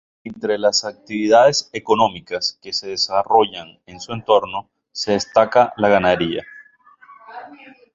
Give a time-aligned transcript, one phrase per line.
[0.23, 6.41] Entre las actividades económicas que se desarrollan en su entorno se destaca la ganadería.